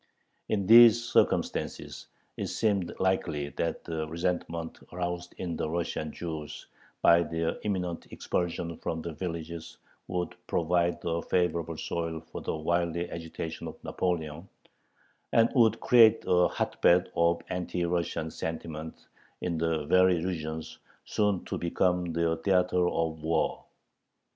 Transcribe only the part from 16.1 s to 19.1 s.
a hotbed of anti Russian sentiment